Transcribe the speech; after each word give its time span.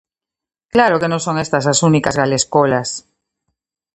Claro 0.73 0.99
que 1.01 1.11
non 1.11 1.23
son 1.25 1.35
estas 1.45 1.65
as 1.73 1.79
únicas 1.89 2.17
Galescolas. 2.19 2.89